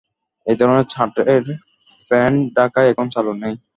এ 0.47 0.53
ধরনের 0.59 0.85
ছাঁটের 0.85 1.43
প্যান্ট 2.11 2.39
ঢাকায় 2.57 2.89
এখন 2.91 3.07
চালু 3.15 3.31
নেই। 3.33 3.55